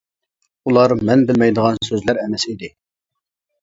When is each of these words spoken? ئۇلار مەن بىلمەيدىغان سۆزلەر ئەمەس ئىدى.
ئۇلار 0.69 0.95
مەن 1.11 1.23
بىلمەيدىغان 1.29 1.81
سۆزلەر 1.91 2.25
ئەمەس 2.25 2.51
ئىدى. 2.53 2.75